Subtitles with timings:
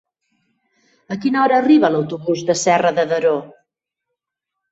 [1.15, 3.35] A quina hora arriba l'autobús de Serra de Daró?